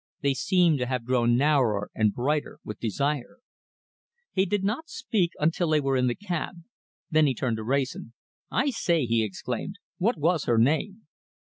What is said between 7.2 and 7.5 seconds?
he